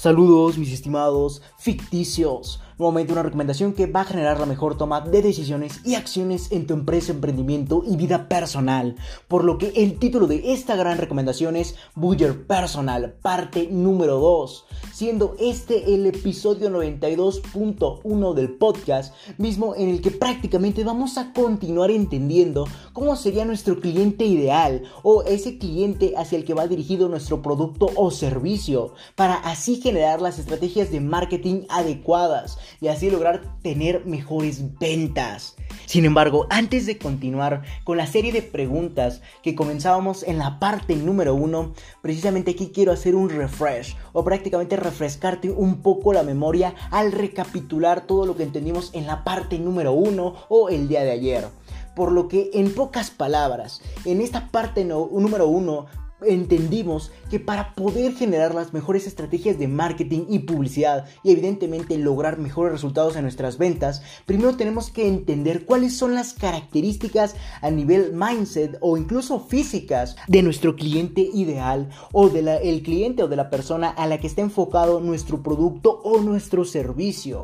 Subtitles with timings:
[0.00, 2.58] Saludos mis estimados ficticios.
[2.80, 6.66] Nuevamente una recomendación que va a generar la mejor toma de decisiones y acciones en
[6.66, 8.96] tu empresa, emprendimiento y vida personal.
[9.28, 14.64] Por lo que el título de esta gran recomendación es Buyer Personal, parte número 2.
[14.94, 21.90] Siendo este el episodio 92.1 del podcast, mismo en el que prácticamente vamos a continuar
[21.90, 27.42] entendiendo cómo sería nuestro cliente ideal o ese cliente hacia el que va dirigido nuestro
[27.42, 34.04] producto o servicio, para así generar las estrategias de marketing adecuadas y así lograr tener
[34.06, 35.56] mejores ventas.
[35.86, 40.94] Sin embargo, antes de continuar con la serie de preguntas que comenzábamos en la parte
[40.96, 46.74] número uno, precisamente aquí quiero hacer un refresh o prácticamente refrescarte un poco la memoria
[46.90, 51.10] al recapitular todo lo que entendimos en la parte número uno o el día de
[51.10, 51.48] ayer.
[51.96, 55.86] Por lo que en pocas palabras, en esta parte número uno
[56.26, 62.38] entendimos que para poder generar las mejores estrategias de marketing y publicidad y evidentemente lograr
[62.38, 68.12] mejores resultados en nuestras ventas, primero tenemos que entender cuáles son las características a nivel
[68.12, 73.50] mindset o incluso físicas de nuestro cliente ideal o del el cliente o de la
[73.50, 77.42] persona a la que está enfocado nuestro producto o nuestro servicio.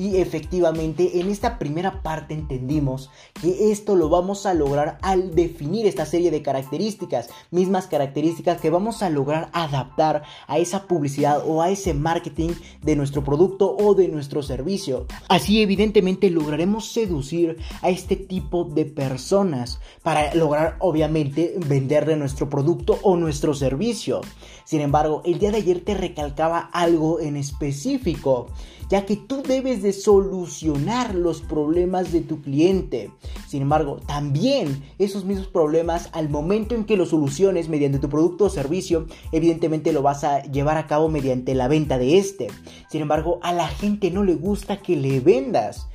[0.00, 5.86] Y efectivamente en esta primera parte entendimos que esto lo vamos a lograr al definir
[5.86, 11.60] esta serie de características, mismas características que vamos a lograr adaptar a esa publicidad o
[11.60, 15.04] a ese marketing de nuestro producto o de nuestro servicio.
[15.28, 22.98] Así evidentemente lograremos seducir a este tipo de personas para lograr obviamente venderle nuestro producto
[23.02, 24.22] o nuestro servicio.
[24.64, 28.46] Sin embargo, el día de ayer te recalcaba algo en específico
[28.90, 33.10] ya que tú debes de solucionar los problemas de tu cliente.
[33.48, 38.46] Sin embargo, también esos mismos problemas al momento en que los soluciones mediante tu producto
[38.46, 42.48] o servicio, evidentemente lo vas a llevar a cabo mediante la venta de este.
[42.90, 45.86] Sin embargo, a la gente no le gusta que le vendas.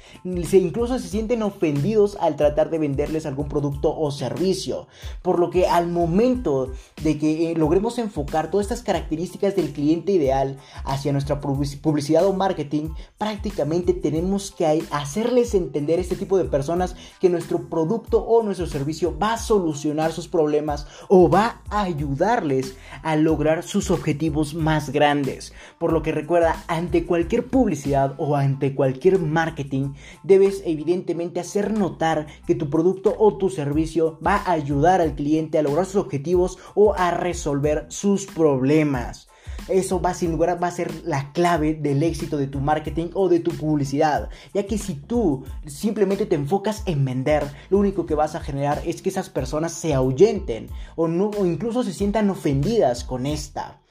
[0.48, 4.88] Se, incluso se sienten ofendidos al tratar de venderles algún producto o servicio.
[5.22, 6.72] Por lo que al momento
[7.04, 12.34] de que eh, logremos enfocar todas estas características del cliente ideal hacia nuestra publicidad o
[12.34, 18.44] marketing, prácticamente tenemos que hacerles entender a este tipo de personas que nuestro producto o
[18.44, 24.54] nuestro servicio va a solucionar sus problemas o va a ayudarles a lograr sus objetivos
[24.54, 25.54] más grandes.
[25.78, 32.28] Por lo que recuerda, ante cualquier publicidad o ante cualquier marketing, debes evidentemente hacer notar
[32.45, 36.57] que tu producto o tu servicio va a ayudar al cliente a lograr sus objetivos
[36.73, 39.28] o a resolver sus problemas.
[39.67, 43.39] Eso va sin lugar a ser la clave del éxito de tu marketing o de
[43.39, 44.29] tu publicidad.
[44.53, 48.81] Ya que si tú simplemente te enfocas en vender, lo único que vas a generar
[48.85, 51.07] es que esas personas se ahuyenten o
[51.45, 53.81] incluso se sientan ofendidas con esta.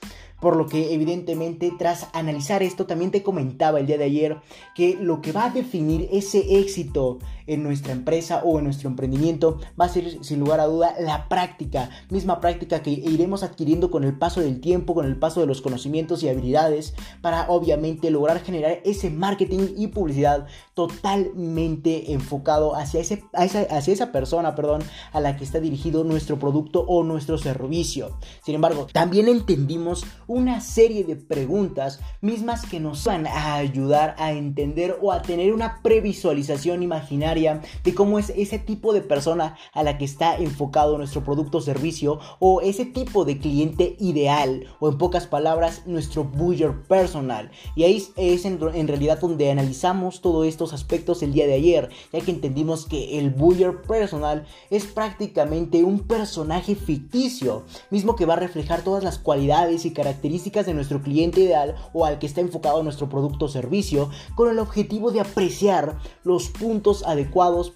[0.44, 4.37] Por lo que evidentemente tras analizar esto también te comentaba el día de ayer
[4.75, 9.59] que lo que va a definir ese éxito en nuestra empresa o en nuestro emprendimiento
[9.81, 14.05] va a ser sin lugar a duda la práctica, misma práctica que iremos adquiriendo con
[14.05, 18.41] el paso del tiempo, con el paso de los conocimientos y habilidades para obviamente lograr
[18.41, 25.37] generar ese marketing y publicidad totalmente enfocado hacia, ese, hacia esa persona, perdón, a la
[25.37, 28.16] que está dirigido nuestro producto o nuestro servicio.
[28.44, 34.33] Sin embargo, también entendimos una serie de preguntas mismas que nos van a ayudar a
[34.33, 39.83] entender o a tener una previsualización imaginaria de cómo es ese tipo de persona a
[39.83, 44.89] la que está enfocado nuestro producto o servicio o ese tipo de cliente ideal o
[44.89, 47.50] en pocas palabras nuestro buyer personal.
[47.75, 52.21] Y ahí es en, realidad donde analizamos todos estos aspectos el día de ayer, ya
[52.21, 58.39] que entendimos que el buyer personal es prácticamente un personaje ficticio, mismo que va a
[58.39, 62.83] reflejar todas las cualidades y características de nuestro cliente ideal o al que está enfocado
[62.84, 67.24] nuestro producto o servicio, con el objetivo de apreciar los puntos adecuados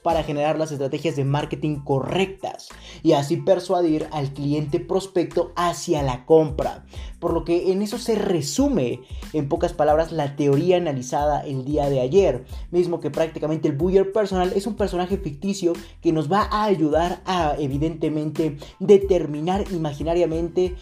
[0.03, 2.69] para generar las estrategias de marketing correctas
[3.03, 6.85] y así persuadir al cliente prospecto hacia la compra.
[7.21, 9.01] Por lo que en eso se resume,
[9.33, 12.45] en pocas palabras, la teoría analizada el día de ayer.
[12.71, 17.21] Mismo que prácticamente el Buyer Personal es un personaje ficticio que nos va a ayudar
[17.25, 20.77] a, evidentemente, determinar imaginariamente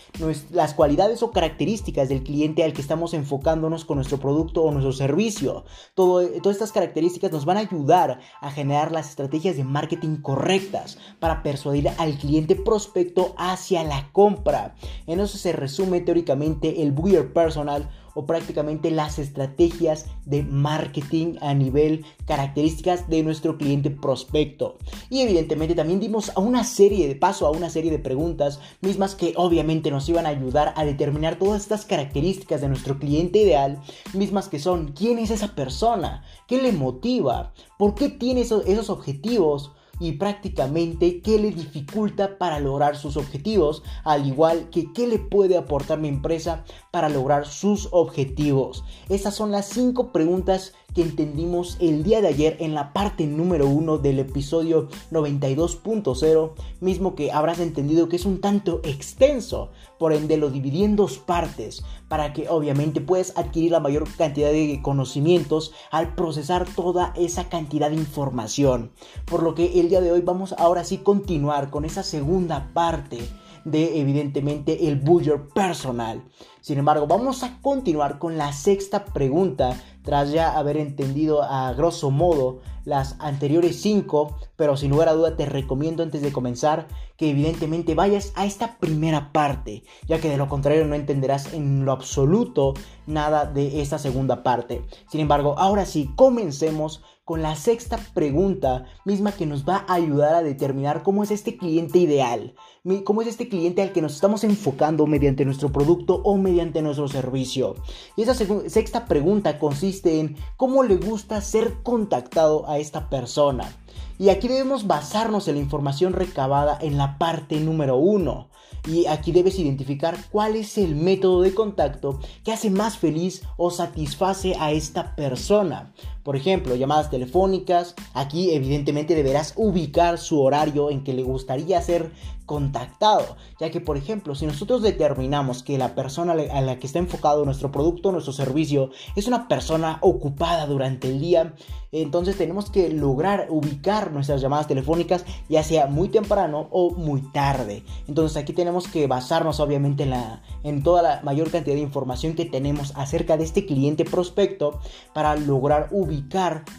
[0.51, 4.93] las cualidades o características del cliente al que estamos enfocándonos con nuestro producto o nuestro
[4.93, 5.65] servicio.
[5.95, 11.43] todas estas características nos van a ayudar a generar las estrategias de marketing correctas para
[11.43, 14.75] persuadir al cliente prospecto hacia la compra.
[15.07, 21.55] En eso se resume teóricamente el buyer personal o prácticamente las estrategias de marketing a
[21.55, 24.79] nivel características de nuestro cliente prospecto.
[25.11, 29.15] Y evidentemente también dimos a una serie de paso a una serie de preguntas mismas
[29.15, 33.83] que obviamente nos iban a ayudar a determinar todas estas características de nuestro cliente ideal,
[34.15, 38.89] mismas que son quién es esa persona, qué le motiva, por qué tiene esos, esos
[38.89, 45.19] objetivos, y prácticamente qué le dificulta para lograr sus objetivos, al igual que qué le
[45.19, 48.85] puede aportar mi empresa para lograr sus objetivos.
[49.09, 53.69] Esas son las cinco preguntas que entendimos el día de ayer en la parte número
[53.69, 60.39] 1 del episodio 92.0, mismo que habrás entendido que es un tanto extenso, por ende
[60.39, 65.75] lo dividí en dos partes, para que obviamente puedas adquirir la mayor cantidad de conocimientos
[65.91, 68.91] al procesar toda esa cantidad de información.
[69.27, 73.19] Por lo que el día de hoy vamos ahora sí continuar con esa segunda parte
[73.67, 76.23] de evidentemente el bullet personal.
[76.61, 82.13] Sin embargo, vamos a continuar con la sexta pregunta tras ya haber entendido a grosso
[82.13, 86.87] modo las anteriores cinco, pero sin lugar a duda te recomiendo antes de comenzar
[87.17, 91.85] que evidentemente vayas a esta primera parte, ya que de lo contrario no entenderás en
[91.85, 92.75] lo absoluto
[93.09, 94.85] nada de esta segunda parte.
[95.11, 100.33] Sin embargo, ahora sí, comencemos con la sexta pregunta misma que nos va a ayudar
[100.33, 102.55] a determinar cómo es este cliente ideal,
[103.03, 107.09] cómo es este cliente al que nos estamos enfocando mediante nuestro producto o mediante nuestro
[107.09, 107.75] servicio.
[108.17, 108.35] Y esa
[108.69, 113.77] sexta pregunta consiste en cómo le gusta ser contactado a esta persona.
[114.21, 118.51] Y aquí debemos basarnos en la información recabada en la parte número uno.
[118.87, 123.73] Y aquí debes identificar cuál es el método de contacto que hace más feliz o
[123.73, 125.93] satisface a esta persona.
[126.27, 127.95] Por ejemplo, llamadas telefónicas.
[128.13, 132.11] Aquí evidentemente deberás ubicar su horario en que le gustaría ser
[132.47, 133.37] contactado.
[133.61, 137.45] Ya que, por ejemplo, si nosotros determinamos que la persona a la que está enfocado
[137.45, 141.55] nuestro producto, nuestro servicio, es una persona ocupada durante el día,
[141.93, 147.85] entonces tenemos que lograr ubicar nuestras llamadas telefónicas ya sea muy temprano o muy tarde.
[148.09, 152.35] Entonces aquí tenemos que basarnos obviamente en, la, en toda la mayor cantidad de información
[152.35, 154.81] que tenemos acerca de este cliente prospecto
[155.15, 156.16] para lograr ubicar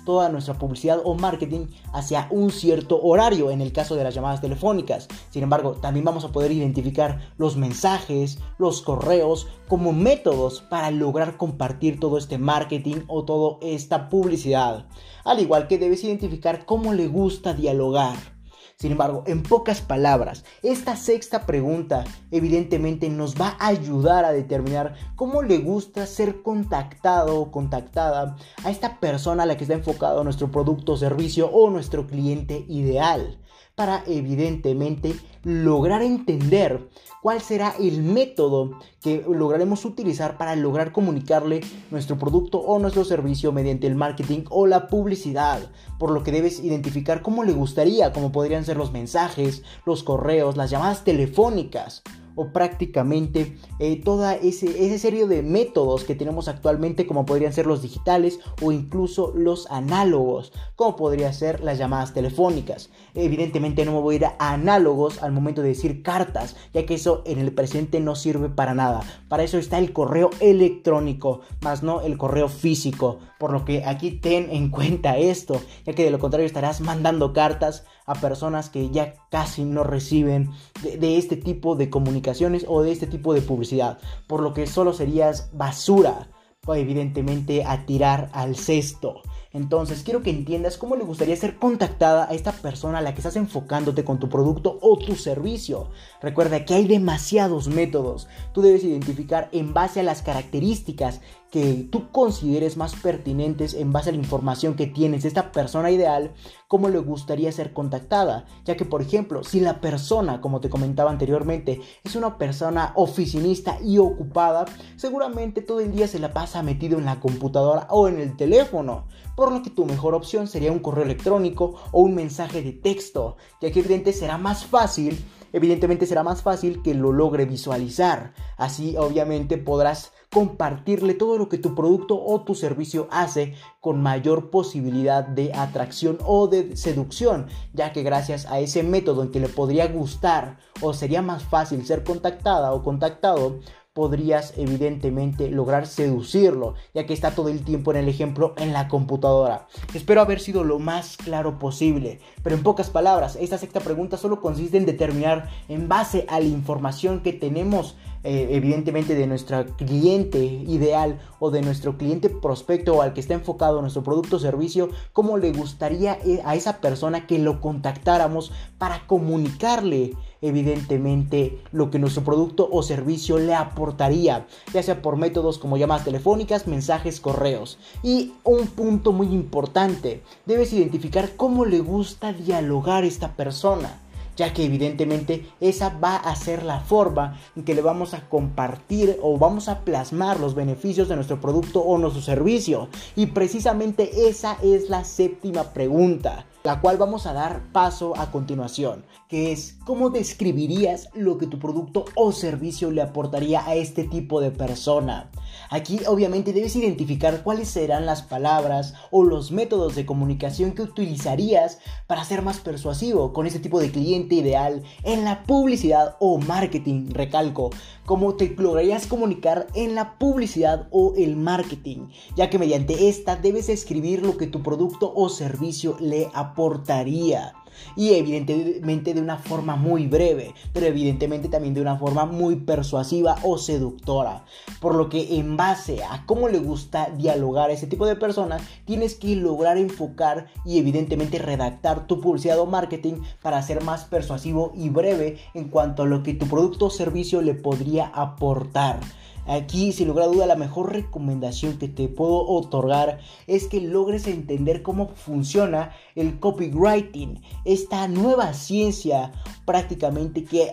[0.06, 4.42] toda nuestra publicidad o marketing hacia un cierto horario en el caso de las llamadas
[4.42, 5.08] telefónicas.
[5.30, 11.38] Sin embargo, también vamos a poder identificar los mensajes, los correos como métodos para lograr
[11.38, 14.86] compartir todo este marketing o toda esta publicidad.
[15.24, 18.37] Al igual que debes identificar cómo le gusta dialogar
[18.78, 24.94] sin embargo, en pocas palabras, esta sexta pregunta evidentemente nos va a ayudar a determinar
[25.16, 30.24] cómo le gusta ser contactado o contactada a esta persona a la que está enfocado
[30.24, 33.40] nuestro producto servicio o nuestro cliente ideal
[33.74, 35.16] para evidentemente
[35.48, 36.90] lograr entender
[37.22, 43.54] cuál será el método que lograremos utilizar para lograr comunicarle nuestro producto o nuestro servicio
[43.54, 48.34] mediante el marketing o la publicidad, por lo que debes identificar cómo le gustaría, cómo
[48.34, 52.04] podrían ser los mensajes, los correos, las llamadas telefónicas
[52.38, 57.66] o prácticamente eh, toda ese, ese serie de métodos que tenemos actualmente como podrían ser
[57.66, 62.90] los digitales o incluso los análogos como podría ser las llamadas telefónicas.
[63.16, 66.94] Evidentemente no me voy a ir a análogos al momento de decir cartas ya que
[66.94, 69.02] eso en el presente no sirve para nada.
[69.28, 74.12] Para eso está el correo electrónico más no el correo físico por lo que aquí
[74.12, 78.90] ten en cuenta esto ya que de lo contrario estarás mandando cartas a personas que
[78.90, 80.52] ya casi no reciben
[80.82, 84.94] de, este tipo de comunicaciones o de este tipo de publicidad, por lo que solo
[84.94, 86.30] serías basura,
[86.76, 89.22] evidentemente a tirar al cesto.
[89.54, 93.22] Entonces quiero que entiendas cómo le gustaría ser contactada a esta persona a la que
[93.22, 95.90] estás enfocándote con tu producto o tu servicio.
[96.22, 98.28] Recuerda que hay demasiados métodos.
[98.54, 104.10] Tú debes identificar en base a las características que tú consideres más pertinentes en base
[104.10, 106.34] a la información que tienes de esta persona ideal,
[106.68, 108.46] cómo le gustaría ser contactada.
[108.66, 113.78] Ya que, por ejemplo, si la persona, como te comentaba anteriormente, es una persona oficinista
[113.82, 114.66] y ocupada,
[114.98, 119.08] seguramente todo el día se la pasa metido en la computadora o en el teléfono.
[119.36, 123.38] Por lo que tu mejor opción sería un correo electrónico o un mensaje de texto,
[123.62, 125.24] ya que evidente será más fácil
[125.54, 128.34] evidentemente será más fácil que lo logre visualizar.
[128.58, 134.50] Así obviamente podrás compartirle todo lo que tu producto o tu servicio hace con mayor
[134.50, 139.50] posibilidad de atracción o de seducción, ya que gracias a ese método en que le
[139.50, 143.60] podría gustar o sería más fácil ser contactada o contactado,
[143.98, 148.88] podrías evidentemente lograr seducirlo, ya que está todo el tiempo en el ejemplo en la
[148.90, 149.66] computadora.
[149.96, 154.40] Espero haber sido lo más claro posible, pero en pocas palabras, esta sexta pregunta solo
[154.40, 157.96] consiste en determinar en base a la información que tenemos
[158.30, 163.36] eh, evidentemente de nuestro cliente ideal o de nuestro cliente prospecto o al que está
[163.36, 168.52] enfocado nuestro producto o servicio, cómo le gustaría eh, a esa persona que lo contactáramos
[168.78, 175.58] para comunicarle evidentemente lo que nuestro producto o servicio le aportaría, ya sea por métodos
[175.58, 177.80] como llamadas telefónicas, mensajes, correos.
[178.04, 184.02] Y un punto muy importante, debes identificar cómo le gusta dialogar esta persona
[184.38, 189.20] ya que evidentemente esa va a ser la forma en que le vamos a compartir
[189.22, 192.88] o vamos a plasmar los beneficios de nuestro producto o nuestro servicio.
[193.16, 199.06] Y precisamente esa es la séptima pregunta la cual vamos a dar paso a continuación,
[199.30, 204.42] que es cómo describirías lo que tu producto o servicio le aportaría a este tipo
[204.42, 205.32] de persona.
[205.70, 211.80] Aquí obviamente debes identificar cuáles serán las palabras o los métodos de comunicación que utilizarías
[212.06, 217.12] para ser más persuasivo con este tipo de cliente ideal en la publicidad o marketing,
[217.12, 217.70] recalco,
[218.08, 223.68] cómo te lograrías comunicar en la publicidad o el marketing, ya que mediante esta debes
[223.68, 227.54] escribir lo que tu producto o servicio le aporta aportaría.
[227.96, 233.38] Y evidentemente de una forma muy breve, pero evidentemente también de una forma muy persuasiva
[233.44, 234.46] o seductora.
[234.80, 238.62] Por lo que en base a cómo le gusta dialogar a ese tipo de personas,
[238.86, 244.72] tienes que lograr enfocar y evidentemente redactar tu publicidad o marketing para ser más persuasivo
[244.76, 249.00] y breve en cuanto a lo que tu producto o servicio le podría aportar.
[249.48, 254.28] Aquí, sin lugar a duda, la mejor recomendación que te puedo otorgar es que logres
[254.28, 259.32] entender cómo funciona el copywriting, esta nueva ciencia
[259.68, 260.72] prácticamente que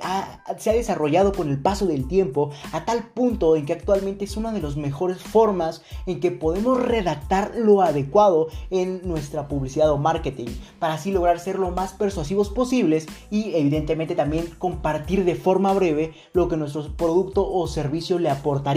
[0.59, 4.37] se ha desarrollado con el paso del tiempo a tal punto en que actualmente es
[4.37, 9.99] una de las mejores formas en que podemos redactar lo adecuado en nuestra publicidad o
[9.99, 10.47] marketing
[10.79, 16.13] para así lograr ser lo más persuasivos posibles y evidentemente también compartir de forma breve
[16.33, 18.75] lo que nuestro producto o servicio le aporta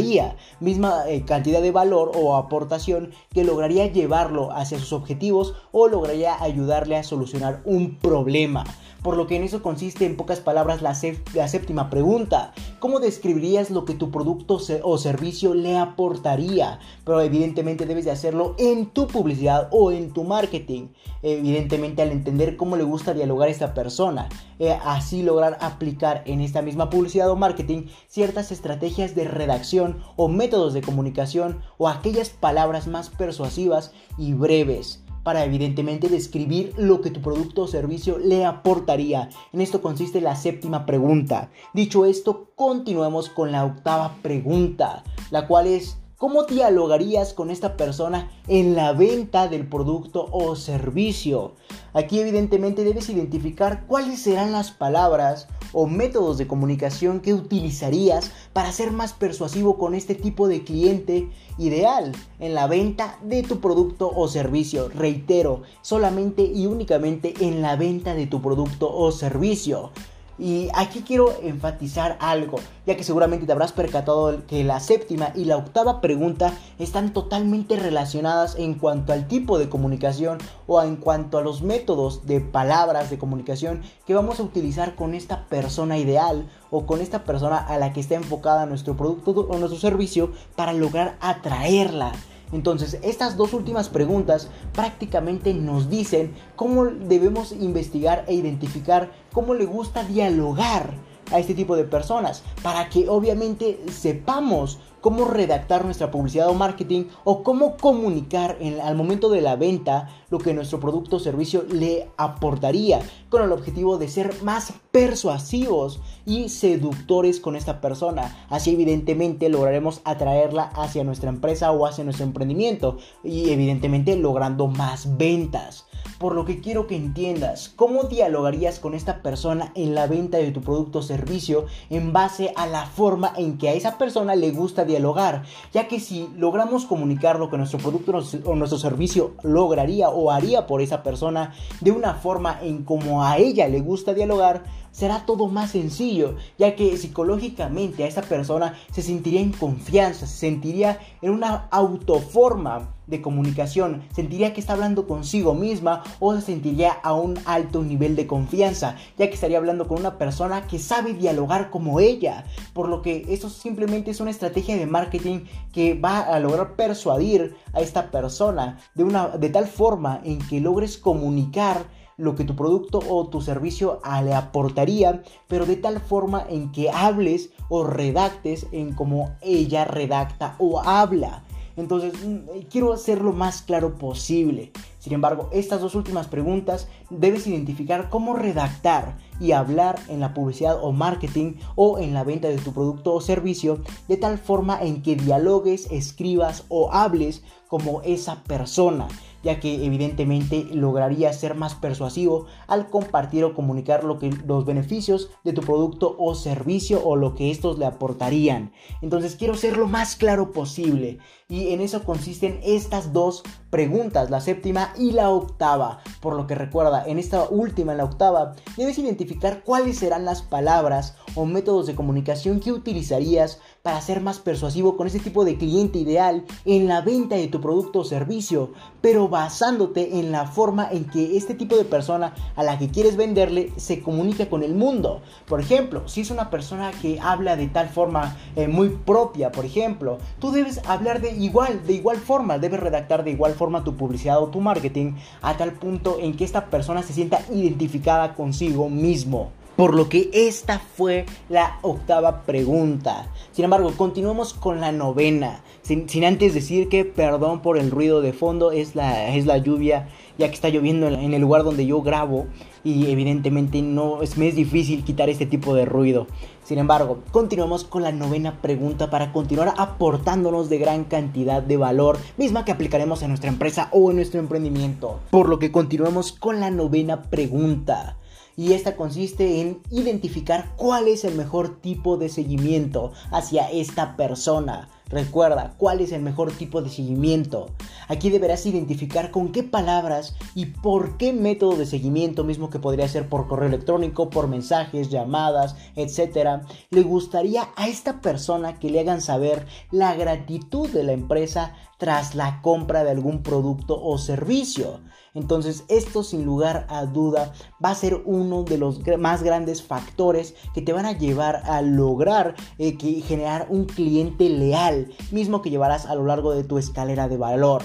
[0.59, 6.41] misma eh, cantidad de valor o aportación que lograría llevarlo hacia sus objetivos o lograría
[6.41, 8.63] ayudarle a solucionar un problema.
[9.07, 12.51] Por lo que en eso consiste en pocas palabras la, séptima pregunta.
[12.79, 16.79] ¿Cómo describirías lo que tu producto o servicio le aportaría?
[17.05, 20.89] Pero evidentemente debes de hacerlo en tu publicidad o en tu marketing.
[21.23, 24.27] Evidentemente al entender cómo le gusta dialogar a esta persona.
[24.59, 30.27] Eh, así lograr aplicar en esta misma publicidad o marketing ciertas estrategias de redacción o
[30.27, 37.11] métodos de comunicación o aquellas palabras más persuasivas y breves para evidentemente describir lo que
[37.11, 39.27] tu producto o servicio le aportaría.
[39.51, 41.51] En esto consiste la séptima pregunta.
[41.73, 48.31] Dicho esto, continuemos con la octava pregunta, la cual es ¿Cómo dialogarías con esta persona
[48.47, 51.53] en la venta del producto o servicio?
[51.93, 58.71] Aquí evidentemente debes identificar cuáles serán las palabras o métodos de comunicación que utilizarías para
[58.71, 64.09] ser más persuasivo con este tipo de cliente ideal en la venta de tu producto
[64.09, 64.89] o servicio.
[64.89, 69.91] Reitero, solamente y únicamente en la venta de tu producto o servicio.
[70.39, 75.45] Y aquí quiero enfatizar algo, ya que seguramente te habrás percatado que la séptima y
[75.45, 81.39] la octava pregunta están totalmente relacionadas en cuanto al tipo de comunicación o en cuanto
[81.39, 86.47] a los métodos de palabras de comunicación que vamos a utilizar con esta persona ideal
[86.69, 90.73] o con esta persona a la que está enfocada nuestro producto o nuestro servicio para
[90.73, 92.11] lograr atraerla.
[92.51, 99.65] Entonces, estas dos últimas preguntas prácticamente nos dicen cómo debemos investigar e identificar cómo le
[99.65, 100.93] gusta dialogar
[101.31, 107.05] a este tipo de personas para que obviamente sepamos cómo redactar nuestra publicidad o marketing
[107.23, 111.63] o cómo comunicar en, al momento de la venta lo que nuestro producto o servicio
[111.71, 118.45] le aportaría con el objetivo de ser más persuasivos y seductores con esta persona.
[118.49, 125.17] Así evidentemente lograremos atraerla hacia nuestra empresa o hacia nuestro emprendimiento y evidentemente logrando más
[125.17, 125.86] ventas
[126.19, 130.51] por lo que quiero que entiendas cómo dialogarías con esta persona en la venta de
[130.51, 134.51] tu producto o servicio en base a la forma en que a esa persona le
[134.51, 135.43] gusta dialogar,
[135.73, 138.13] ya que si logramos comunicar lo que nuestro producto
[138.45, 143.37] o nuestro servicio lograría o haría por esa persona de una forma en como a
[143.37, 144.63] ella le gusta dialogar,
[144.97, 150.37] será todo más sencillo, ya que psicológicamente a esa persona se sentiría en confianza, se
[150.37, 156.91] sentiría en una autoforma de comunicación, sentiría que está hablando consigo misma o se sentiría
[156.91, 161.13] a un alto nivel de confianza, ya que estaría hablando con una persona que sabe
[161.13, 166.21] dialogar como ella, por lo que eso simplemente es una estrategia de marketing que va
[166.21, 171.85] a lograr persuadir a esta persona de una de tal forma en que logres comunicar
[172.17, 176.89] lo que tu producto o tu servicio le aportaría, pero de tal forma en que
[176.89, 181.43] hables o redactes en como ella redacta o habla.
[181.77, 184.71] Entonces, mm, quiero hacer lo más claro posible.
[184.97, 190.79] Sin embargo, estas dos últimas preguntas debes identificar cómo redactar y hablar en la publicidad
[190.81, 195.03] o marketing o en la venta de tu producto o servicio de tal forma en
[195.03, 199.07] que dialogues, escribas o hables como esa persona
[199.47, 205.29] ya que evidentemente lograría ser más persuasivo al compartir o comunicar lo que, los beneficios
[205.45, 208.73] de tu producto o servicio o lo que estos le aportarían.
[209.01, 214.41] Entonces quiero ser lo más claro posible y en eso consisten estas dos preguntas, la
[214.41, 216.01] séptima y la octava.
[216.19, 220.41] Por lo que recuerda, en esta última, en la octava, debes identificar cuáles serán las
[220.41, 225.55] palabras o métodos de comunicación que utilizarías para ser más persuasivo con ese tipo de
[225.55, 230.89] cliente ideal en la venta de tu producto o servicio, pero basándote en la forma
[230.91, 234.75] en que este tipo de persona a la que quieres venderle se comunica con el
[234.75, 235.21] mundo.
[235.47, 239.63] Por ejemplo, si es una persona que habla de tal forma eh, muy propia, por
[239.63, 243.95] ejemplo, tú debes hablar de igual, de igual forma, debes redactar de igual forma tu
[243.95, 248.89] publicidad o tu marketing a tal punto en que esta persona se sienta identificada consigo
[248.89, 249.51] mismo.
[249.77, 253.27] Por lo que esta fue la octava pregunta.
[253.51, 255.61] Sin embargo, continuamos con la novena.
[255.83, 260.09] Sin, antes decir que, perdón por el ruido de fondo, es la, es la lluvia,
[260.39, 262.47] ya que está lloviendo en el lugar donde yo grabo.
[262.83, 266.25] Y evidentemente no es, me es difícil quitar este tipo de ruido.
[266.63, 272.17] Sin embargo, continuamos con la novena pregunta para continuar aportándonos de gran cantidad de valor,
[272.35, 275.19] misma que aplicaremos en nuestra empresa o en nuestro emprendimiento.
[275.29, 278.17] Por lo que continuamos con la novena pregunta
[278.57, 284.89] y esta consiste en identificar cuál es el mejor tipo de seguimiento hacia esta persona.
[285.09, 287.69] Recuerda cuál es el mejor tipo de seguimiento.
[288.09, 293.07] Aquí deberás identificar con qué palabras y por qué método de seguimiento, mismo que podría
[293.07, 298.99] ser por correo electrónico, por mensajes, llamadas, etc., le gustaría a esta persona que le
[298.99, 305.01] hagan saber la gratitud de la empresa tras la compra de algún producto o servicio.
[305.33, 310.55] Entonces esto sin lugar a duda va a ser uno de los más grandes factores
[310.73, 316.05] que te van a llevar a lograr eh, generar un cliente leal, mismo que llevarás
[316.05, 317.83] a lo largo de tu escalera de valor.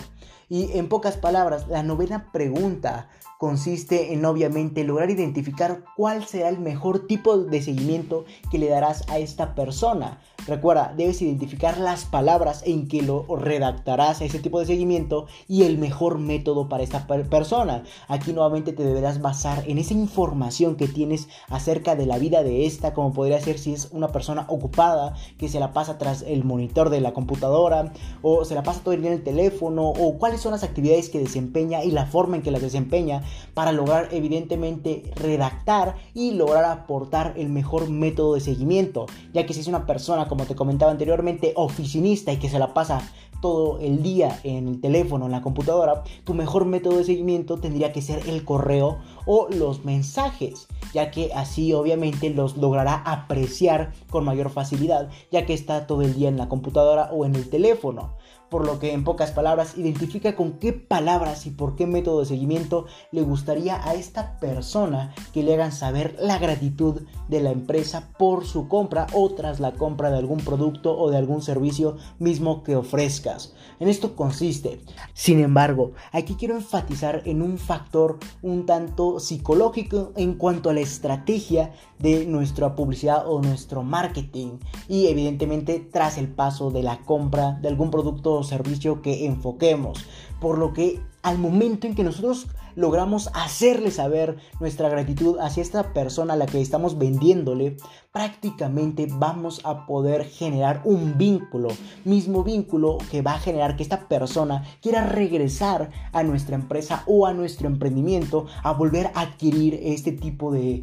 [0.48, 3.08] Y en pocas palabras, la novena pregunta
[3.42, 9.02] consiste en obviamente lograr identificar cuál será el mejor tipo de seguimiento que le darás
[9.08, 10.20] a esta persona.
[10.46, 15.62] Recuerda, debes identificar las palabras en que lo redactarás a ese tipo de seguimiento y
[15.64, 17.82] el mejor método para esta persona.
[18.06, 22.66] Aquí nuevamente te deberás basar en esa información que tienes acerca de la vida de
[22.66, 26.44] esta, como podría ser si es una persona ocupada que se la pasa tras el
[26.44, 30.18] monitor de la computadora o se la pasa todo el día en el teléfono o
[30.18, 33.22] cuáles son las actividades que desempeña y la forma en que las desempeña
[33.54, 39.60] para lograr evidentemente redactar y lograr aportar el mejor método de seguimiento, ya que si
[39.60, 43.02] es una persona como te comentaba anteriormente, oficinista y que se la pasa
[43.42, 47.92] todo el día en el teléfono, en la computadora, tu mejor método de seguimiento tendría
[47.92, 54.24] que ser el correo o los mensajes, ya que así obviamente los logrará apreciar con
[54.24, 58.14] mayor facilidad, ya que está todo el día en la computadora o en el teléfono
[58.52, 62.26] por lo que en pocas palabras identifica con qué palabras y por qué método de
[62.26, 68.10] seguimiento le gustaría a esta persona que le hagan saber la gratitud de la empresa
[68.18, 72.62] por su compra o tras la compra de algún producto o de algún servicio mismo
[72.62, 73.54] que ofrezcas.
[73.80, 74.82] En esto consiste.
[75.14, 80.80] Sin embargo, aquí quiero enfatizar en un factor un tanto psicológico en cuanto a la
[80.80, 87.52] estrategia de nuestra publicidad o nuestro marketing y evidentemente tras el paso de la compra
[87.62, 90.04] de algún producto servicio que enfoquemos.
[90.40, 95.92] Por lo que al momento en que nosotros logramos hacerle saber nuestra gratitud hacia esta
[95.92, 97.76] persona a la que estamos vendiéndole,
[98.12, 101.68] prácticamente vamos a poder generar un vínculo,
[102.04, 107.26] mismo vínculo que va a generar que esta persona quiera regresar a nuestra empresa o
[107.26, 110.80] a nuestro emprendimiento a volver a adquirir este tipo de,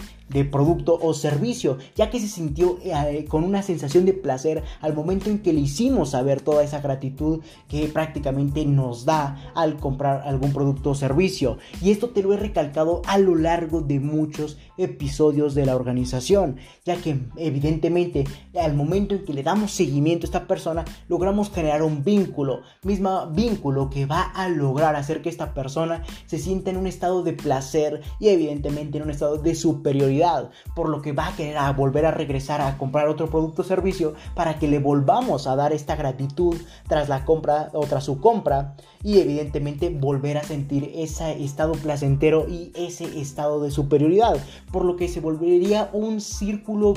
[0.52, 5.32] producto o servicio, ya que se sintió eh, con una sensación de placer al momento
[5.32, 10.54] en que le hicimos saber toda esa gratitud que prácticamente nos da al comprar algún
[10.54, 11.58] producto o servicio.
[11.82, 16.58] Y esto te lo he recalcado a lo largo de muchos episodios de la organización,
[16.86, 18.26] ya que evidentemente
[18.60, 23.28] al momento en que le damos seguimiento a esta persona, logramos generar un vínculo, mismo
[23.28, 27.34] vínculo que va a lograr hacer que esta persona se sienta en un estado de
[27.34, 32.06] placer y evidentemente en un estado de superioridad por lo que va a querer volver
[32.06, 35.96] a regresar a comprar otro producto o servicio para que le volvamos a dar esta
[35.96, 36.56] gratitud
[36.88, 42.48] tras la compra o tras su compra y evidentemente volver a sentir ese estado placentero
[42.50, 44.38] y ese estado de superioridad,
[44.72, 46.94] por lo que se volvería un círculo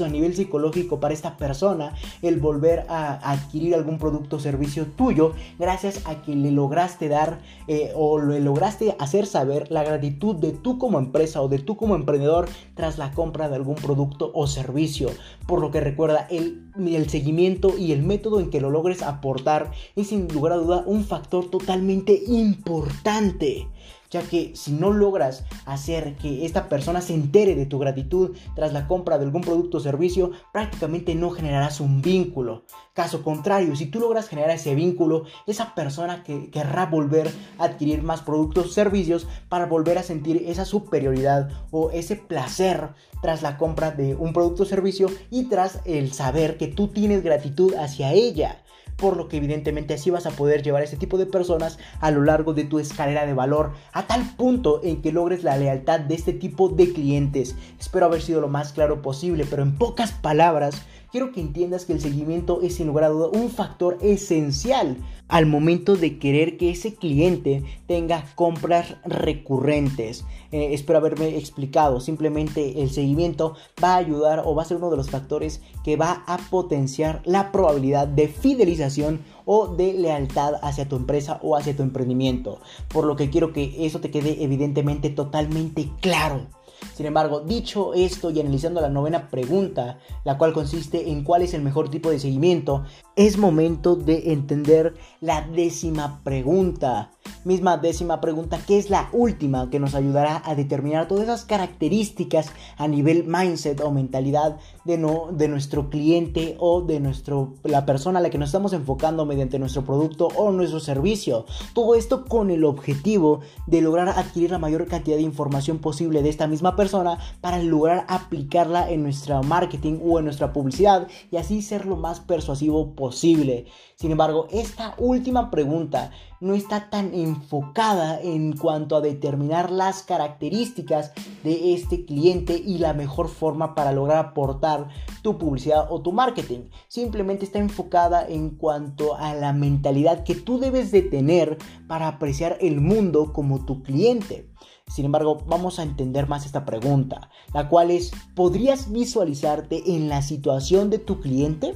[0.00, 5.32] a nivel psicológico para esta persona el volver a adquirir algún producto o servicio tuyo
[5.58, 10.52] gracias a que le lograste dar eh, o le lograste hacer saber la gratitud de
[10.52, 14.46] tú como empresa o de tú como emprendedor tras la compra de algún producto o
[14.46, 15.10] servicio,
[15.46, 19.70] por lo que recuerda el, el seguimiento y el método en que lo logres aportar
[19.94, 23.68] es sin lugar a duda un factor totalmente importante
[24.16, 28.72] ya que si no logras hacer que esta persona se entere de tu gratitud tras
[28.72, 32.64] la compra de algún producto o servicio, prácticamente no generarás un vínculo.
[32.94, 38.02] Caso contrario, si tú logras generar ese vínculo, esa persona que querrá volver a adquirir
[38.02, 43.58] más productos o servicios para volver a sentir esa superioridad o ese placer tras la
[43.58, 48.12] compra de un producto o servicio y tras el saber que tú tienes gratitud hacia
[48.12, 48.62] ella
[48.96, 52.10] por lo que evidentemente así vas a poder llevar a ese tipo de personas a
[52.10, 56.00] lo largo de tu escalera de valor, a tal punto en que logres la lealtad
[56.00, 57.54] de este tipo de clientes.
[57.78, 61.92] Espero haber sido lo más claro posible, pero en pocas palabras, quiero que entiendas que
[61.92, 64.96] el seguimiento es sin lugar a duda un factor esencial
[65.28, 70.24] al momento de querer que ese cliente tenga compras recurrentes.
[70.52, 74.90] Eh, espero haberme explicado, simplemente el seguimiento va a ayudar o va a ser uno
[74.90, 80.88] de los factores que va a potenciar la probabilidad de fidelización o de lealtad hacia
[80.88, 82.60] tu empresa o hacia tu emprendimiento.
[82.88, 86.46] Por lo que quiero que eso te quede evidentemente totalmente claro.
[86.94, 91.54] Sin embargo, dicho esto y analizando la novena pregunta, la cual consiste en cuál es
[91.54, 92.84] el mejor tipo de seguimiento,
[93.16, 97.10] es momento de entender la décima pregunta.
[97.44, 102.52] Misma décima pregunta que es la última que nos ayudará a determinar todas esas características
[102.76, 108.20] a nivel mindset o mentalidad de, no, de nuestro cliente o de nuestro, la persona
[108.20, 111.44] a la que nos estamos enfocando mediante nuestro producto o nuestro servicio.
[111.74, 116.28] Todo esto con el objetivo de lograr adquirir la mayor cantidad de información posible de
[116.28, 121.62] esta misma persona para lograr aplicarla en nuestro marketing o en nuestra publicidad y así
[121.62, 123.66] ser lo más persuasivo posible.
[123.96, 131.12] Sin embargo, esta última pregunta no está tan enfocada en cuanto a determinar las características
[131.42, 134.75] de este cliente y la mejor forma para lograr aportar
[135.22, 136.68] tu publicidad o tu marketing.
[136.88, 141.58] Simplemente está enfocada en cuanto a la mentalidad que tú debes de tener
[141.88, 144.50] para apreciar el mundo como tu cliente.
[144.88, 150.22] Sin embargo, vamos a entender más esta pregunta, la cual es, ¿podrías visualizarte en la
[150.22, 151.74] situación de tu cliente?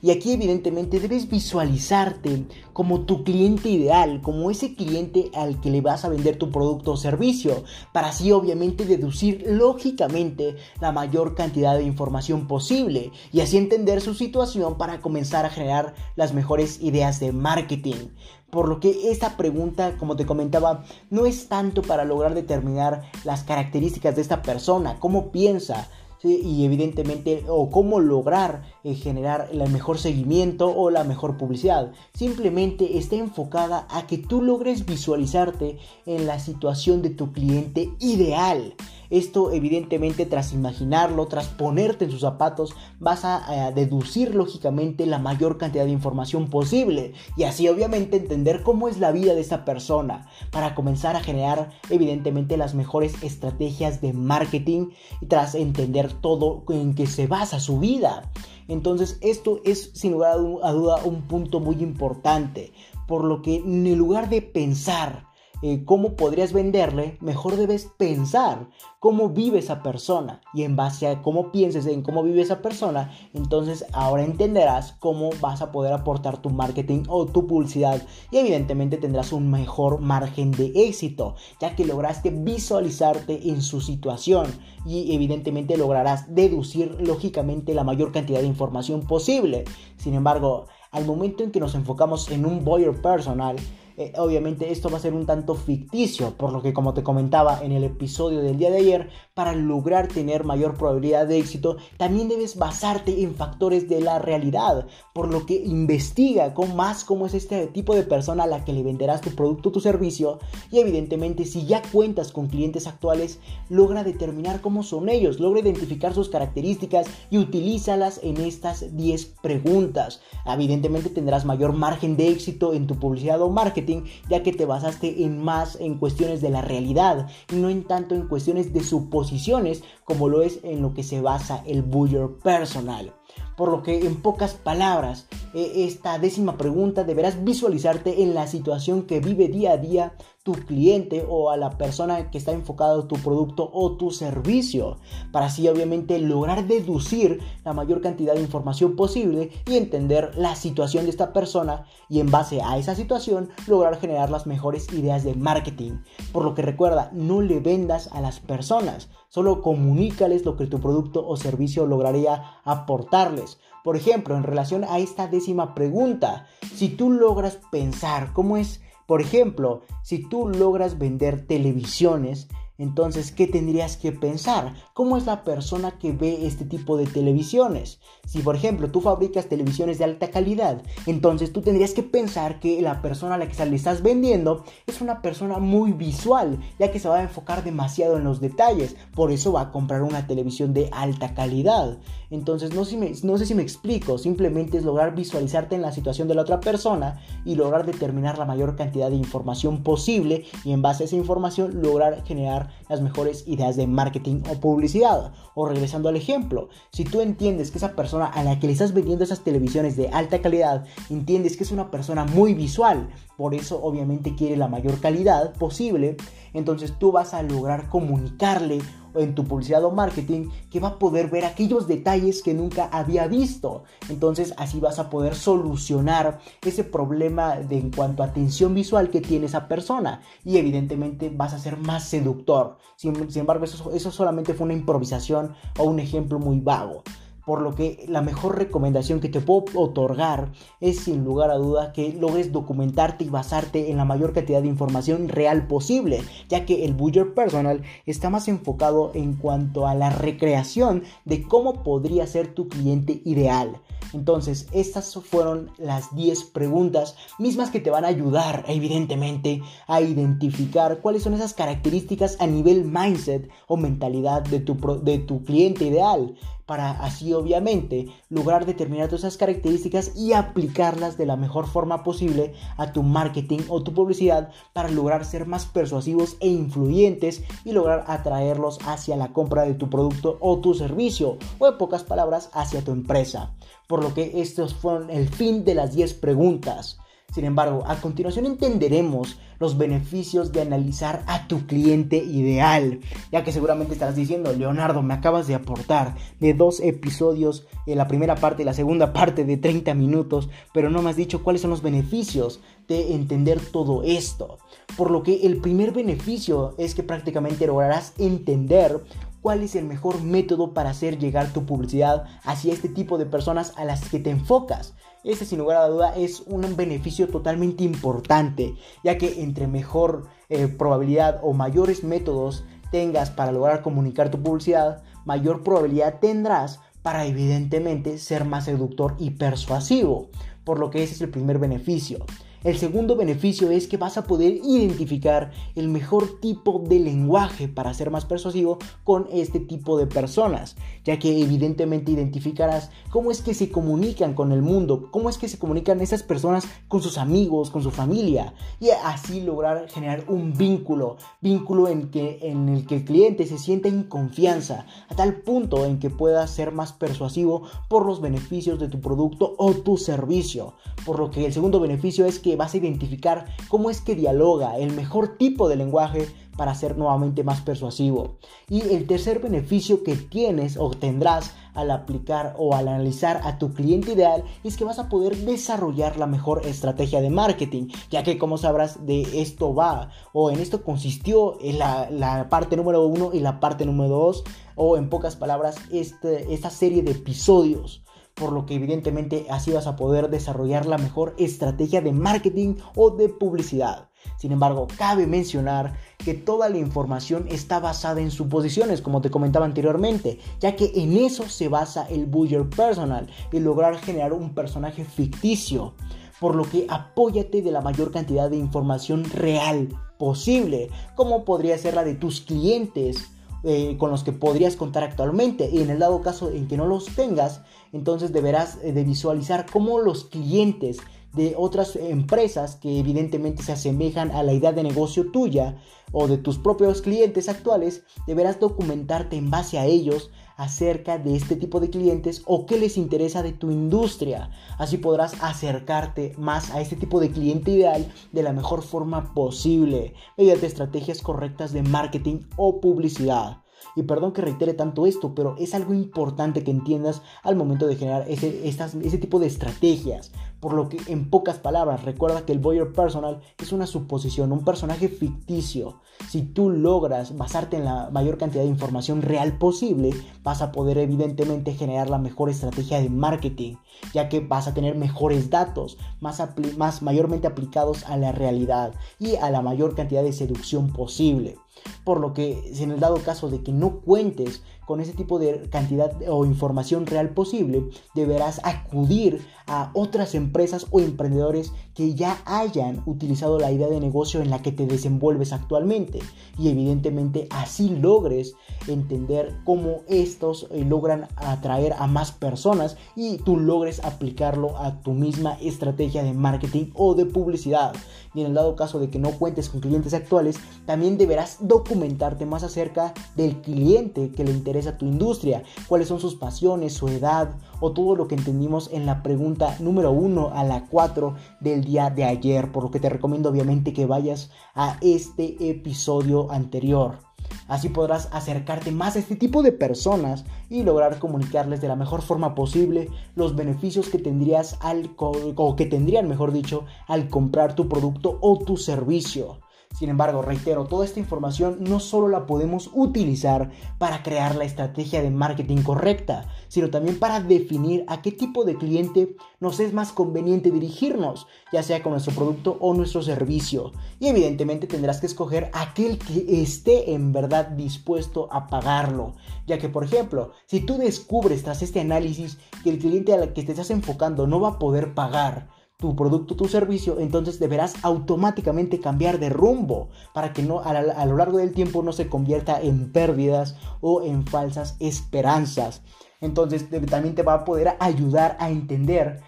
[0.00, 5.80] Y aquí evidentemente debes visualizarte como tu cliente ideal, como ese cliente al que le
[5.80, 11.76] vas a vender tu producto o servicio, para así obviamente deducir lógicamente la mayor cantidad
[11.76, 17.20] de información posible y así entender su situación para comenzar a generar las mejores ideas
[17.20, 18.08] de marketing.
[18.50, 23.42] Por lo que esta pregunta, como te comentaba, no es tanto para lograr determinar las
[23.42, 25.90] características de esta persona, cómo piensa,
[26.22, 31.92] y evidentemente o cómo lograr eh, generar el mejor seguimiento o la mejor publicidad.
[32.14, 38.74] Simplemente está enfocada a que tú logres visualizarte en la situación de tu cliente ideal.
[39.10, 45.58] Esto evidentemente tras imaginarlo, tras ponerte en sus zapatos, vas a, deducir lógicamente la mayor
[45.58, 50.26] cantidad de información posible y así obviamente entender cómo es la vida de esta persona
[50.50, 56.94] para comenzar a generar evidentemente las mejores estrategias de marketing y tras entender todo en
[56.94, 58.30] que se basa su vida.
[58.66, 62.72] Entonces esto es sin lugar a duda un punto muy importante,
[63.06, 65.27] por lo que en lugar de pensar
[65.60, 68.68] eh, cómo podrías venderle, mejor debes pensar
[69.00, 70.40] cómo vive esa persona.
[70.54, 75.30] Y en base a cómo pienses en cómo vive esa persona, entonces ahora entenderás cómo
[75.40, 78.02] vas a poder aportar tu marketing o tu publicidad.
[78.30, 84.46] Y evidentemente tendrás un mejor margen de éxito, ya que lograste visualizarte en su situación.
[84.86, 89.64] Y evidentemente lograrás deducir lógicamente la mayor cantidad de información posible.
[89.96, 93.56] Sin embargo, al momento en que nos enfocamos en un buyer personal,
[94.00, 97.58] eh, obviamente esto va a ser un tanto ficticio, por lo que como te comentaba
[97.64, 102.28] en el episodio del día de ayer, para lograr tener mayor probabilidad de éxito, también
[102.28, 107.34] debes basarte en factores de la realidad, por lo que investiga con más cómo es
[107.34, 110.38] este tipo de persona a la que le venderás tu producto o tu servicio
[110.70, 116.14] y evidentemente si ya cuentas con clientes actuales, logra determinar cómo son ellos, logra identificar
[116.14, 120.20] sus características y utilízalas en estas 10 preguntas.
[120.46, 123.87] Evidentemente tendrás mayor margen de éxito en tu publicidad o marketing
[124.28, 128.26] ya que te basaste en más en cuestiones de la realidad no en tanto en
[128.26, 133.12] cuestiones de suposiciones como lo es en lo que se basa el buyer personal.
[133.56, 139.02] Por lo que en pocas palabras, e, esta décima pregunta deberás visualizarte en la situación
[139.02, 140.14] que vive día a día
[140.48, 144.96] tu cliente o a la persona que está enfocado tu producto o tu servicio
[145.30, 151.04] para así obviamente lograr deducir la mayor cantidad de información posible y entender la situación
[151.04, 155.34] de esta persona y en base a esa situación lograr generar las mejores ideas de
[155.34, 155.98] marketing.
[156.32, 160.80] Por lo que recuerda, no le vendas a las personas, solo comunícales lo que tu
[160.80, 163.58] producto o servicio lograría aportarles.
[163.84, 169.22] Por ejemplo, en relación a esta décima pregunta, si tú logras pensar cómo es por
[169.22, 172.46] ejemplo, si tú logras vender televisiones,
[172.78, 174.72] entonces, ¿qué tendrías que pensar?
[174.94, 177.98] ¿Cómo es la persona que ve este tipo de televisiones?
[178.24, 182.80] Si, por ejemplo, tú fabricas televisiones de alta calidad, entonces tú tendrías que pensar que
[182.80, 187.00] la persona a la que le estás vendiendo es una persona muy visual, ya que
[187.00, 188.94] se va a enfocar demasiado en los detalles.
[189.12, 191.98] Por eso va a comprar una televisión de alta calidad.
[192.30, 196.36] Entonces, no, no sé si me explico, simplemente es lograr visualizarte en la situación de
[196.36, 201.02] la otra persona y lograr determinar la mayor cantidad de información posible y en base
[201.02, 205.32] a esa información lograr generar las mejores ideas de marketing o publicidad.
[205.54, 208.94] O regresando al ejemplo, si tú entiendes que esa persona a la que le estás
[208.94, 213.80] vendiendo esas televisiones de alta calidad, entiendes que es una persona muy visual, por eso
[213.82, 216.16] obviamente quiere la mayor calidad posible,
[216.58, 218.80] entonces tú vas a lograr comunicarle
[219.14, 223.26] en tu publicidad o marketing que va a poder ver aquellos detalles que nunca había
[223.26, 223.84] visto.
[224.08, 229.20] Entonces así vas a poder solucionar ese problema de en cuanto a atención visual que
[229.20, 232.76] tiene esa persona y evidentemente vas a ser más seductor.
[232.96, 237.02] Sin, embargo, eso, eso solamente fue una improvisación o un ejemplo muy vago
[237.48, 241.94] por lo que la mejor recomendación que te puedo otorgar es sin lugar a duda
[241.94, 246.84] que logres documentarte y basarte en la mayor cantidad de información real posible, ya que
[246.84, 252.52] el Buyer Personal está más enfocado en cuanto a la recreación de cómo podría ser
[252.52, 253.80] tu cliente ideal.
[254.12, 261.00] Entonces, estas fueron las 10 preguntas mismas que te van a ayudar, evidentemente, a identificar
[261.00, 266.34] cuáles son esas características a nivel mindset o mentalidad de tu, de tu cliente ideal
[266.68, 272.52] para así obviamente lograr determinar todas esas características y aplicarlas de la mejor forma posible
[272.76, 278.04] a tu marketing o tu publicidad para lograr ser más persuasivos e influyentes y lograr
[278.06, 282.84] atraerlos hacia la compra de tu producto o tu servicio o en pocas palabras hacia
[282.84, 283.54] tu empresa.
[283.86, 286.98] Por lo que estos fueron el fin de las 10 preguntas.
[287.34, 293.52] Sin embargo, a continuación entenderemos los beneficios de analizar a tu cliente ideal, ya que
[293.52, 298.62] seguramente estarás diciendo, Leonardo, me acabas de aportar de dos episodios, en la primera parte
[298.62, 301.82] y la segunda parte de 30 minutos, pero no me has dicho cuáles son los
[301.82, 304.58] beneficios de entender todo esto.
[304.96, 309.02] Por lo que el primer beneficio es que prácticamente lograrás entender
[309.40, 313.72] cuál es el mejor método para hacer llegar tu publicidad hacia este tipo de personas
[313.76, 314.94] a las que te enfocas.
[315.24, 318.74] Este sin lugar a duda es un beneficio totalmente importante,
[319.04, 325.02] ya que entre mejor eh, probabilidad o mayores métodos tengas para lograr comunicar tu publicidad,
[325.24, 330.30] mayor probabilidad tendrás para evidentemente ser más seductor y persuasivo,
[330.64, 332.24] por lo que ese es el primer beneficio.
[332.64, 337.94] El segundo beneficio es que vas a poder identificar el mejor tipo de lenguaje para
[337.94, 343.54] ser más persuasivo con este tipo de personas, ya que evidentemente identificarás cómo es que
[343.54, 347.70] se comunican con el mundo, cómo es que se comunican esas personas con sus amigos,
[347.70, 352.96] con su familia, y así lograr generar un vínculo, vínculo en, que, en el que
[352.96, 357.62] el cliente se sienta en confianza, a tal punto en que pueda ser más persuasivo
[357.88, 360.74] por los beneficios de tu producto o tu servicio.
[361.06, 364.76] Por lo que el segundo beneficio es que vas a identificar cómo es que dialoga
[364.76, 368.36] el mejor tipo de lenguaje para ser nuevamente más persuasivo.
[368.68, 373.72] Y el tercer beneficio que tienes o tendrás al aplicar o al analizar a tu
[373.72, 378.38] cliente ideal es que vas a poder desarrollar la mejor estrategia de marketing, ya que
[378.38, 383.38] como sabrás de esto va o en esto consistió en la, parte número uno y
[383.38, 384.42] la parte número dos
[384.74, 388.02] o en pocas palabras este, esta serie de episodios
[388.38, 393.10] por lo que evidentemente así vas a poder desarrollar la mejor estrategia de marketing o
[393.10, 394.08] de publicidad.
[394.36, 399.64] Sin embargo, cabe mencionar que toda la información está basada en suposiciones, como te comentaba
[399.64, 405.04] anteriormente, ya que en eso se basa el Buyer Personal, y lograr generar un personaje
[405.04, 405.94] ficticio.
[406.40, 411.94] Por lo que apóyate de la mayor cantidad de información real posible, como podría ser
[411.94, 413.32] la de tus clientes,
[413.64, 416.86] eh, con los que podrías contar actualmente y en el dado caso en que no
[416.86, 420.98] los tengas, entonces deberás eh, de visualizar cómo los clientes
[421.32, 425.76] de otras empresas que evidentemente se asemejan a la idea de negocio tuya
[426.10, 431.54] o de tus propios clientes actuales, deberás documentarte en base a ellos acerca de este
[431.54, 434.50] tipo de clientes o qué les interesa de tu industria.
[434.78, 440.14] Así podrás acercarte más a este tipo de cliente ideal de la mejor forma posible
[440.36, 443.58] mediante estrategias correctas de marketing o publicidad.
[443.96, 447.96] Y perdón que reitere tanto esto, pero es algo importante que entiendas al momento de
[447.96, 450.32] generar ese, ese tipo de estrategias.
[450.60, 454.64] Por lo que, en pocas palabras, recuerda que el Boyer Personal es una suposición, un
[454.64, 456.00] personaje ficticio.
[456.28, 460.10] Si tú logras basarte en la mayor cantidad de información real posible,
[460.42, 463.76] vas a poder evidentemente generar la mejor estrategia de marketing,
[464.12, 466.42] ya que vas a tener mejores datos, más,
[466.76, 471.56] más mayormente aplicados a la realidad y a la mayor cantidad de seducción posible.
[472.04, 475.68] Por lo que, en el dado caso de que no cuentes con ese tipo de
[475.68, 483.02] cantidad o información real posible, deberás acudir a otras empresas o emprendedores que ya hayan
[483.04, 486.20] utilizado la idea de negocio en la que te desenvuelves actualmente
[486.58, 488.54] y evidentemente así logres
[488.86, 495.12] entender cómo estos eh, logran atraer a más personas y tú logres aplicarlo a tu
[495.12, 497.92] misma estrategia de marketing o de publicidad.
[498.34, 502.46] Y en el dado caso de que no cuentes con clientes actuales, también deberás documentarte
[502.46, 507.08] más acerca del cliente que le interesa a tu industria, cuáles son sus pasiones, su
[507.08, 511.84] edad o todo lo que entendimos en la pregunta número 1 a la 4 del
[511.84, 517.27] día de ayer, por lo que te recomiendo obviamente que vayas a este episodio anterior.
[517.68, 522.22] Así podrás acercarte más a este tipo de personas y lograr comunicarles de la mejor
[522.22, 527.88] forma posible los beneficios que tendrías al o que tendrían, mejor dicho, al comprar tu
[527.88, 529.60] producto o tu servicio.
[529.96, 535.22] Sin embargo, reitero, toda esta información no solo la podemos utilizar para crear la estrategia
[535.22, 540.12] de marketing correcta, sino también para definir a qué tipo de cliente nos es más
[540.12, 543.92] conveniente dirigirnos, ya sea con nuestro producto o nuestro servicio.
[544.20, 549.34] Y evidentemente tendrás que escoger aquel que esté en verdad dispuesto a pagarlo,
[549.66, 553.64] ya que por ejemplo, si tú descubres tras este análisis que el cliente al que
[553.64, 559.00] te estás enfocando no va a poder pagar, tu producto, tu servicio, entonces deberás automáticamente
[559.00, 562.80] cambiar de rumbo para que no a, a, lo largo del tiempo no se convierta
[562.80, 566.02] en pérdidas o en falsas esperanzas.
[566.40, 569.40] Entonces también te va a poder ayudar a entender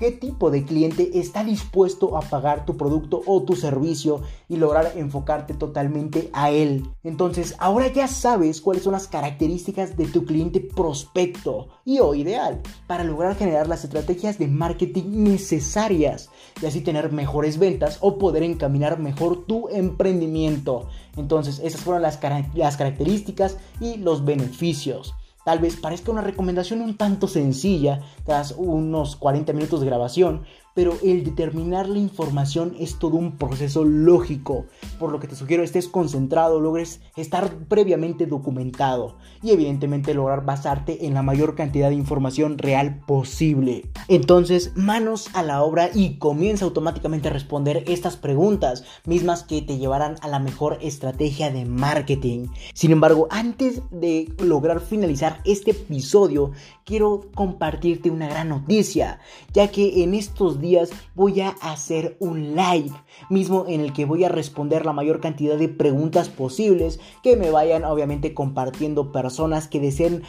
[0.00, 4.94] qué tipo de cliente está dispuesto a pagar tu producto o tu servicio y lograr
[4.96, 6.88] enfocarte totalmente a él.
[7.04, 12.62] Entonces, ahora ya sabes cuáles son las características de tu cliente prospecto y o ideal
[12.86, 16.30] para lograr generar las estrategias de marketing necesarias
[16.62, 20.88] y así tener mejores ventas o poder encaminar mejor tu emprendimiento.
[21.16, 22.18] Entonces, esas fueron las,
[22.54, 25.14] las características y los beneficios.
[25.44, 30.44] Tal vez parezca una recomendación un tanto sencilla tras unos 40 minutos de grabación,
[30.74, 34.66] pero el determinar la información es todo un proceso lógico,
[34.98, 41.06] por lo que te sugiero estés concentrado, logres estar previamente documentado y evidentemente lograr basarte
[41.06, 43.90] en la mayor cantidad de información real posible.
[44.08, 49.78] Entonces, manos a la obra y comienza automáticamente a responder estas preguntas, mismas que te
[49.78, 52.48] llevarán a la mejor estrategia de marketing.
[52.74, 56.52] Sin embargo, antes de lograr finalizar este episodio,
[56.84, 59.20] quiero compartirte una gran noticia,
[59.52, 62.92] ya que en estos días voy a hacer un live
[63.28, 67.50] mismo en el que voy a responder la mayor cantidad de preguntas posibles que me
[67.50, 70.22] vayan obviamente compartiendo personas que deseen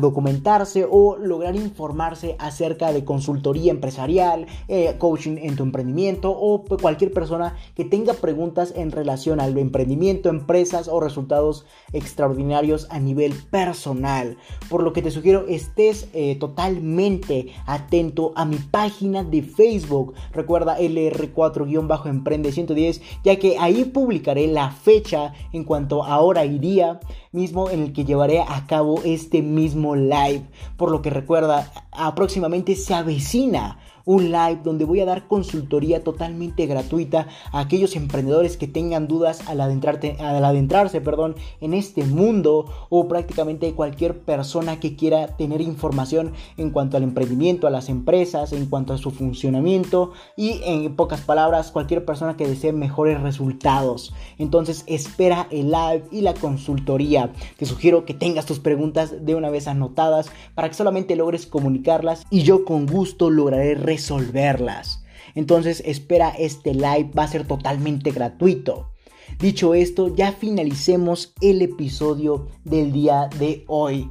[0.00, 7.12] documentarse o lograr informarse acerca de consultoría empresarial, eh, coaching en tu emprendimiento o cualquier
[7.12, 14.36] persona que tenga preguntas en relación al emprendimiento, empresas o resultados extraordinarios a nivel personal.
[14.68, 20.14] Por lo que te sugiero estés eh, totalmente atento a mi página de Facebook.
[20.32, 27.00] Recuerda LR4-Emprende 110, ya que ahí publicaré la fecha en cuanto a hora y día
[27.32, 30.42] mismo en el que llevaré a cabo este mismo live.
[30.76, 36.66] Por lo que recuerda, aproximadamente se avecina un live donde voy a dar consultoría totalmente
[36.66, 42.66] gratuita a aquellos emprendedores que tengan dudas al, adentrarte, al adentrarse perdón, en este mundo
[42.88, 48.52] o prácticamente cualquier persona que quiera tener información en cuanto al emprendimiento, a las empresas,
[48.52, 54.12] en cuanto a su funcionamiento y en pocas palabras cualquier persona que desee mejores resultados.
[54.38, 57.32] Entonces espera el live y la consultoría.
[57.56, 62.26] Te sugiero que tengas tus preguntas de una vez anotadas para que solamente logres comunicarlas
[62.30, 65.04] y yo con gusto lograré resolverlas.
[65.34, 68.90] Entonces espera este live, va a ser totalmente gratuito.
[69.38, 74.10] Dicho esto, ya finalicemos el episodio del día de hoy.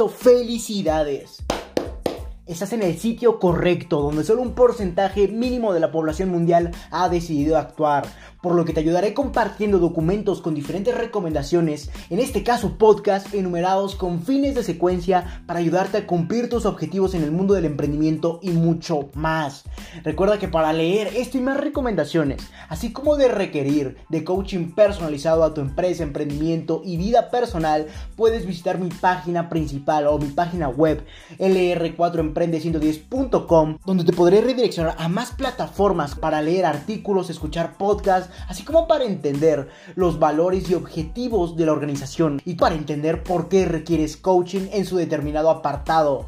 [0.09, 1.43] felicidades.
[2.47, 7.07] Estás en el sitio correcto, donde solo un porcentaje mínimo de la población mundial ha
[7.07, 8.05] decidido actuar,
[8.41, 13.95] por lo que te ayudaré compartiendo documentos con diferentes recomendaciones, en este caso podcast enumerados
[13.95, 18.39] con fines de secuencia para ayudarte a cumplir tus objetivos en el mundo del emprendimiento
[18.41, 19.63] y mucho más.
[20.03, 25.43] Recuerda que para leer esto y más recomendaciones, así como de requerir de coaching personalizado
[25.43, 30.67] a tu empresa, emprendimiento y vida personal, puedes visitar mi página principal o mi página
[30.67, 31.05] web
[31.39, 38.63] lr4emprendimiento emprende110.com, donde te podré redireccionar a más plataformas para leer artículos, escuchar podcasts, así
[38.63, 43.65] como para entender los valores y objetivos de la organización y para entender por qué
[43.65, 46.27] requieres coaching en su determinado apartado